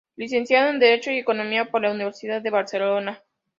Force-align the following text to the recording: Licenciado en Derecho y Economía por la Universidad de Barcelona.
Licenciado 0.15 0.71
en 0.71 0.79
Derecho 0.79 1.11
y 1.11 1.19
Economía 1.19 1.69
por 1.69 1.83
la 1.83 1.91
Universidad 1.91 2.41
de 2.41 2.49
Barcelona. 2.49 3.23